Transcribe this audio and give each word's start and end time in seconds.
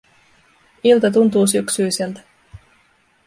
Ilta 0.83 1.11
tuntuu 1.11 1.47
syksyiseltä. 1.47 2.21